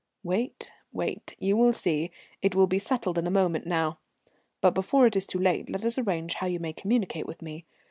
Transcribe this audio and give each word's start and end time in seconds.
"Wait, 0.23 0.71
wait. 0.91 1.35
You 1.37 1.55
will 1.55 1.73
see. 1.73 2.09
It 2.41 2.55
will 2.55 2.65
be 2.65 2.79
settled 2.79 3.19
in 3.19 3.27
a 3.27 3.29
moment 3.29 3.67
now. 3.67 3.99
But 4.59 4.73
before 4.73 5.05
it 5.05 5.15
is 5.15 5.27
too 5.27 5.37
late 5.37 5.69
let 5.69 5.85
us 5.85 5.99
arrange 5.99 6.33
how 6.33 6.47
you 6.47 6.59
may 6.59 6.73
communicate 6.73 7.27
with 7.27 7.43
me. 7.43 7.67